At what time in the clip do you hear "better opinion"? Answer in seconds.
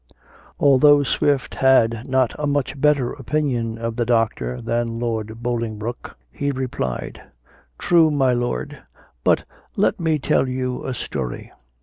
2.81-3.77